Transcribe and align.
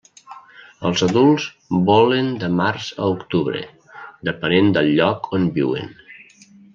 Els 0.89 1.01
adults 1.07 1.43
volen 1.89 2.31
de 2.45 2.49
març 2.61 2.87
a 3.03 3.09
octubre, 3.19 3.61
depenent 4.31 4.73
del 4.79 4.91
lloc 5.01 5.29
on 5.41 5.47
viuen. 5.59 5.93